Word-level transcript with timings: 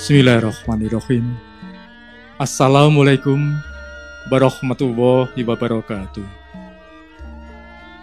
Bismillahirrahmanirrahim. 0.00 1.36
Assalamualaikum 2.40 3.36
warahmatullahi 4.32 5.44
wabarakatuh. 5.44 6.24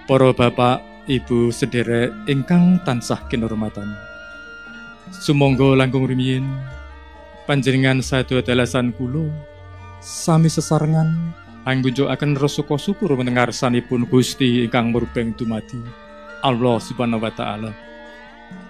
Para 0.05 0.29
bapak, 0.29 0.77
ibu 1.09 1.49
sederek 1.49 2.13
ingkang 2.29 2.77
tansah 2.85 3.17
kinurmatan. 3.33 3.89
Sumangga 5.09 5.73
langkung 5.73 6.05
rumiyin 6.05 6.45
panjenengan 7.49 8.05
sadaya 8.05 8.45
dalasan 8.45 8.93
kula 8.93 9.33
sami 9.97 10.53
sesarengan 10.53 11.33
anggunjukaken 11.65 12.37
rasa 12.37 12.61
syukur 12.77 13.17
mendengar 13.17 13.49
sanipun 13.49 14.05
Gusti 14.05 14.69
ingkang 14.69 14.93
murbeng 14.93 15.33
dumadi 15.33 15.81
Allah 16.45 16.77
Subhanahu 16.77 17.25
wa 17.25 17.33
taala. 17.33 17.73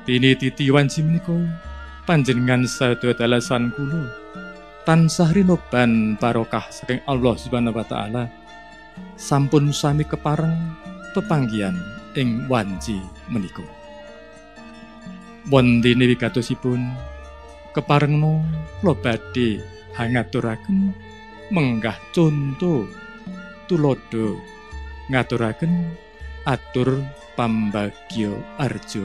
Titi 0.07 0.71
wanci 0.71 1.03
menika 1.03 1.66
panjenengan 2.07 2.63
sadaya 2.63 3.11
dalasan 3.11 3.67
kula 3.75 4.07
tansah 4.87 5.35
rinoban 5.35 6.15
barokah 6.15 6.63
saking 6.71 7.03
Allah 7.03 7.35
Subhanahu 7.35 7.75
wa 7.75 7.83
taala. 7.83 8.31
Sampun 9.19 9.75
sami 9.75 10.07
kepareng 10.07 10.55
pepanggian 11.11 11.75
ing 12.15 12.47
wanci 12.47 12.95
menika. 13.27 13.67
Wondene 15.51 16.07
wigatosipun 16.07 16.79
keparengno 17.75 18.39
kula 18.79 18.95
badhe 18.95 19.59
hangaturaken 19.99 20.95
menggah 21.51 21.99
conto. 22.15 22.87
Tulodo 23.67 24.39
ngaturaken 25.11 25.91
atur 26.47 27.03
pambagya 27.35 28.31
arjo 28.55 29.03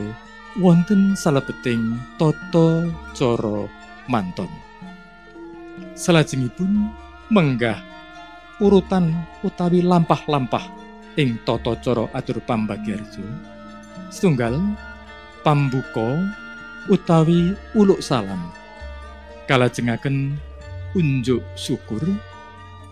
wonten 0.60 1.16
salebeting 1.16 1.96
tata 2.20 2.84
cara 3.16 3.64
manton. 4.04 4.50
Salajengipun 5.96 6.92
menggah 7.32 7.80
urutan 8.60 9.12
utawi 9.40 9.80
lampah-lampah 9.80 10.68
ing 11.16 11.40
tata 11.48 11.72
cara 11.80 12.04
atur 12.12 12.44
pambagyarja. 12.44 13.24
Setunggal 14.12 14.60
pambuka 15.40 16.20
utawi 16.92 17.56
uluk 17.72 18.04
salam. 18.04 18.52
Kalajengaken 19.48 20.36
unjuk 20.92 21.40
syukur 21.56 22.04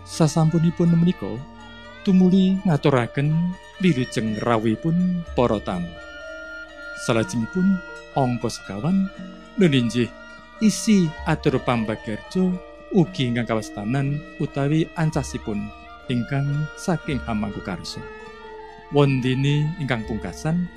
sasampunipun 0.01 0.97
menika 0.97 1.29
tumuli 2.01 2.57
ngaturaken 2.65 3.53
wilujeng 3.77 4.41
rawuhipun 4.41 5.21
para 5.37 5.61
tamu. 5.61 6.10
Salajengipun 7.05 7.77
angka 8.13 8.49
sekawan 8.49 9.09
nulinjih 9.57 10.09
isi 10.61 11.09
atur 11.25 11.57
pambagarjo 11.61 12.53
ugi 12.93 13.31
ingkang 13.31 13.47
kawastanan 13.47 14.19
utawi 14.37 14.85
ancasipun 14.99 15.57
ingkang 16.11 16.67
saking 16.77 17.17
hamangku 17.23 17.63
karso 17.63 18.03
wondini 18.93 19.65
ingkang 19.79 20.03
pungkasan 20.05 20.67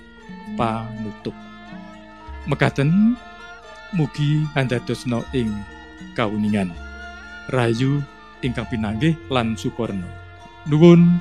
panutup 0.54 1.34
mekaten 2.48 3.18
mugi 3.92 4.46
handadosno 4.56 5.22
ing 5.36 5.50
kawuningan 6.16 6.70
rayu 7.50 8.00
ingkang 8.40 8.66
pinanggih 8.70 9.18
lan 9.28 9.58
sukorno 9.58 10.06
nuwun 10.64 11.20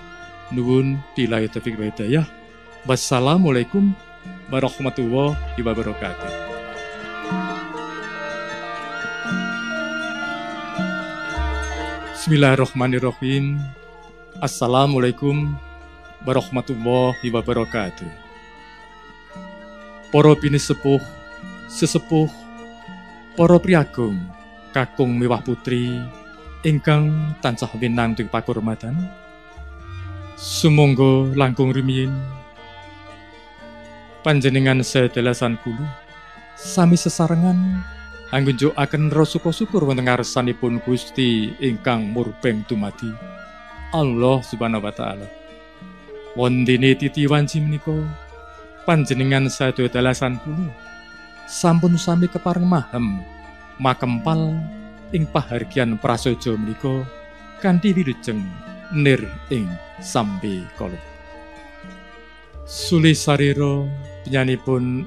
nuwun 0.54 1.02
dilai 1.18 1.50
taufiq 1.50 1.76
hidayah. 1.76 2.24
Wassalamualaikum 2.84 3.96
warahmatullahi 4.54 5.58
wabarakatuh. 5.66 6.32
Bismillahirrahmanirrahim. 12.14 13.58
Assalamualaikum 14.38 15.58
warahmatullahi 16.22 17.34
wabarakatuh. 17.34 18.06
Para 20.14 20.38
sepuh, 20.38 21.02
sesepuh, 21.66 22.30
para 23.34 23.58
priagung, 23.58 24.22
kakung 24.70 25.18
mewah 25.18 25.42
putri, 25.42 25.98
ingkang 26.62 27.34
tansah 27.42 27.74
winantung 27.82 28.30
pakurmatan, 28.30 28.94
sumangga 30.38 31.34
langkung 31.34 31.74
rumiyin 31.74 32.14
panjenengan 34.24 34.80
sedelasan 34.80 35.60
kulu. 35.62 35.84
Sami 36.56 36.96
sesarengan. 36.96 37.84
Anggunjukaken 38.34 39.14
rasuka 39.14 39.54
syukur 39.54 39.86
wonten 39.86 40.10
ngarsanipun 40.10 40.82
Gusti 40.82 41.54
ingkang 41.62 42.10
murbeng 42.10 42.66
dumadi. 42.66 43.14
Allah 43.94 44.42
Subhanahu 44.42 44.82
wa 44.82 44.94
taala. 44.96 45.28
Wondene 46.34 46.98
titi 46.98 47.30
wanci 47.30 47.62
menika 47.62 47.94
panjenengan 48.90 49.46
sadaya 49.52 49.92
dalasan 49.92 50.42
kulu. 50.42 50.66
Sampun 51.46 51.94
sami 52.00 52.26
kepareng 52.26 52.66
mahem 52.66 53.22
makempal 53.78 54.58
ing 55.14 55.30
pahargian 55.30 56.00
prasaja 56.02 56.58
menika 56.58 57.06
kanthi 57.62 57.94
wilujeng 57.94 58.42
nir 58.90 59.22
ing 59.54 59.70
sambe 60.02 60.66
kala 60.74 61.13
Suli 62.64 63.12
sariro 63.12 63.92
penyanipun 64.24 65.04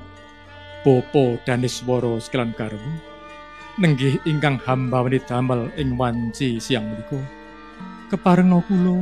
Popo 0.84 1.41
Daniswara 1.49 2.21
Sekelan 2.21 2.53
Karbu 2.53 3.17
nenggih 3.81 4.21
ingkang 4.28 4.61
hamba 4.61 5.00
wenit 5.00 5.25
damel 5.25 5.72
ing 5.81 5.97
wanci 5.97 6.61
siang 6.61 6.84
menika. 6.84 7.17
Keparengna 8.12 8.61
kula 8.61 9.00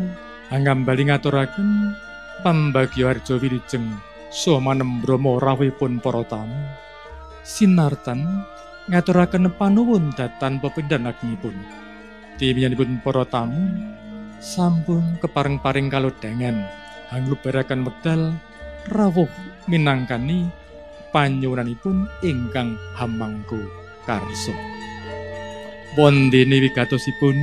angambali 0.54 1.10
ngaturaken 1.10 1.98
pambagya 2.47 3.10
harja 3.10 3.42
wilujeng 3.42 3.91
somanem 4.31 5.03
brama 5.03 5.42
rawuhipun 5.42 5.98
para 5.98 6.22
tamu. 6.22 6.54
Sinartan 7.42 8.22
ngaturaken 8.86 9.50
panuwun 9.59 10.15
datan 10.15 10.62
pepindhan 10.62 11.10
agengipun 11.10 11.59
diwiyanipun 12.38 13.03
para 13.03 13.26
tamu 13.26 13.66
sampun 14.38 15.19
kepareng-paring 15.19 15.91
kalodhangan 15.91 16.84
anglubaraken 17.14 17.86
wekdal 17.86 18.34
rawuh 18.91 19.30
minangkani 19.70 20.50
panyuwunanipun 21.14 22.10
ingkang 22.26 22.75
hamangku 22.98 23.62
karso. 24.02 24.52
Wondene 25.94 26.58
wigatosipun 26.58 27.38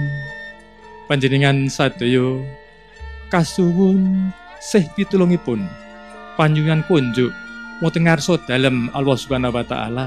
panjenengan 1.07 1.71
sadaya 1.71 2.43
kasuwun 3.31 4.31
sih 4.59 4.83
pitulungipun 4.99 5.63
panjungan 6.35 6.83
kunjuk 6.83 7.31
wonten 7.79 8.05
ngarsa 8.05 8.43
dalem 8.43 8.91
Allah 8.91 9.15
Subhanahu 9.15 9.55
wa 9.55 9.63
taala 9.63 10.05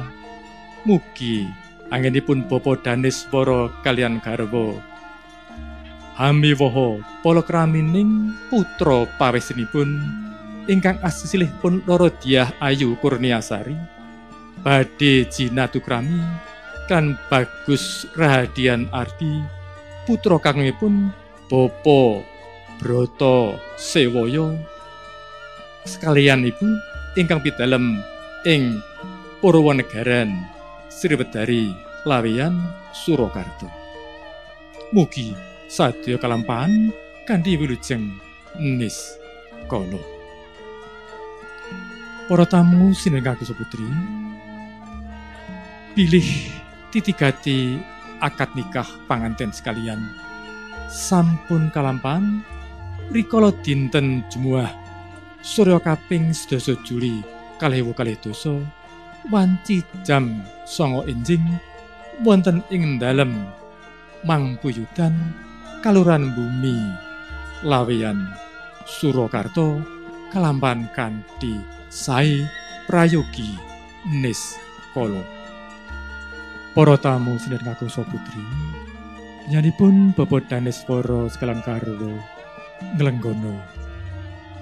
mugi 0.85 1.49
anginipun 1.89 2.45
Bapa 2.45 2.77
Daneswara 2.85 3.73
kalian 3.81 4.21
garwa 4.21 4.77
Hamiwoho 6.15 7.03
polokramining 7.27 8.31
putra 8.47 9.03
pawesinipun 9.19 9.99
ingkang 10.71 10.95
asilih 11.03 11.51
pun 11.59 11.83
loro 11.91 12.07
diah 12.07 12.55
ayu 12.63 12.95
kurniasari 13.03 13.75
badhe 14.63 15.27
jinatukrami 15.27 16.23
kan 16.87 17.19
bagus 17.27 18.07
rahadian 18.15 18.87
arti 18.95 19.43
putra 20.07 20.39
kangipun 20.39 21.11
Bopo 21.51 22.23
Broto 22.79 23.59
Sewoyo 23.75 24.55
sekalian 25.83 26.47
ibu 26.47 26.67
ingkang 27.19 27.43
pidalem 27.43 27.99
ing 28.47 28.79
Purwonegaran 29.43 30.31
Sriwedari 30.89 31.75
Lawian 32.09 32.57
Surakarta. 32.97 33.69
Mugi 34.95 35.54
sadya 35.69 36.21
kalampahan 36.21 36.93
kanthi 37.29 37.57
wilujeng 37.57 38.15
nis 38.61 39.17
kala 39.67 40.01
para 42.29 42.49
tamu 42.49 42.97
sinengga 42.97 43.37
putri 43.37 43.85
pilih 45.95 46.29
titigati 46.91 47.79
akad 48.19 48.51
nikah 48.57 48.87
panganten 49.07 49.53
sekalian. 49.53 50.01
Sampun 50.89 51.69
kalampahan 51.75 52.41
rikala 53.13 53.53
dinten 53.61 54.25
jemuah 54.33 54.71
surya 55.45 55.77
kaping 55.83 56.33
sedasa 56.33 56.73
Juli 56.87 57.21
kalih 57.61 57.85
kalih 57.93 58.17
dosa 58.23 58.63
wanci 59.29 59.85
jam 60.07 60.41
songo 60.65 61.05
enjing 61.05 61.43
wonten 62.25 62.65
ing 62.73 62.97
dalem 62.97 63.45
mangkuyudan 64.25 65.13
kaluran 65.85 66.33
bumi 66.33 66.81
lawian 67.61 68.17
Surakarta 68.89 69.85
kalampan 70.33 70.89
kanthi 70.97 71.61
sae 71.93 72.41
prayogi 72.89 73.53
nis 74.09 74.57
kala 74.97 75.21
Para 76.73 76.97
tamu 76.97 77.37
sinar 77.37 77.61
putri. 77.85 78.43
Nyanipun 79.53 80.17
bobot 80.17 80.49
danes 80.49 80.81
para 80.89 81.29
sekalan 81.29 81.61
karwo 81.61 82.17
nglenggono. 82.97 83.61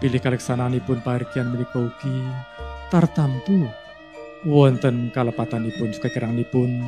Pilih 0.03 0.19
kaleksananipun 0.19 1.07
parikian 1.07 1.55
menika 1.55 1.87
ugi 1.87 2.19
tartamtu 2.91 3.71
wonten 4.43 5.15
kalepatanipun 5.15 5.95
kekiranganipun 6.03 6.83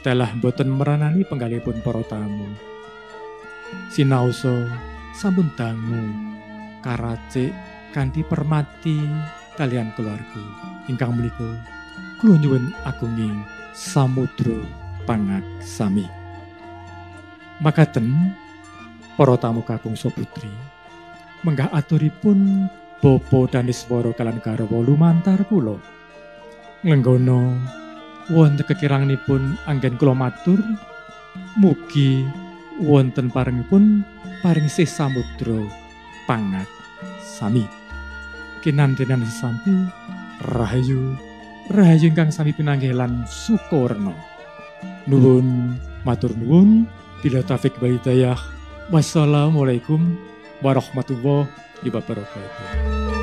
telah 0.00 0.32
boten 0.40 0.72
meranani 0.72 1.22
penggalipun 1.28 1.84
para 1.84 2.00
tamu. 2.08 2.48
Sinaoso 3.88 4.66
sampun 5.14 5.48
dangu 5.54 6.02
karacik 6.82 7.54
kanthi 7.94 8.26
permati 8.26 8.98
kalian 9.54 9.94
keluarga 9.94 10.44
ingkang 10.90 11.14
menika 11.14 11.46
kula 12.18 12.34
nyuwun 12.42 12.74
agunging 12.82 13.46
samudra 13.70 14.60
pangak 15.06 15.44
sami. 15.62 16.04
Makaten 17.62 18.34
para 19.14 19.38
tamu 19.38 19.62
kakung 19.62 19.94
putri 19.94 20.50
menggah 21.46 21.70
aturipun 21.70 22.66
Bopo 22.98 23.44
Daniswara 23.44 24.16
kalan 24.16 24.40
garwa 24.40 24.80
lumantar 24.80 25.44
kula. 25.44 25.76
Ngenggono 26.82 27.52
wonten 28.32 28.64
kekiranganipun 28.64 29.60
anggen 29.68 30.00
kula 30.00 30.16
matur 30.16 30.58
mugi 31.60 32.24
wonten 32.82 33.30
parengipun 33.30 34.02
paring 34.42 34.66
sih 34.66 34.88
samudra 34.88 35.62
pangat 36.26 36.66
sami. 37.22 37.66
Kinantenan 38.64 39.22
sesampi 39.28 39.72
rahayu 40.56 41.14
rahayu 41.70 42.10
ingkang 42.10 42.32
sami 42.32 42.56
pinanggelan 42.56 43.28
sukorno. 43.28 44.16
Nuwun 45.04 45.76
matur 46.02 46.32
nuwun 46.34 46.88
bila 47.20 47.44
tafik 47.44 47.76
baitayah. 47.80 48.40
Wassalamualaikum 48.92 50.16
warahmatullahi 50.60 51.88
wabarakatuh. 51.88 53.13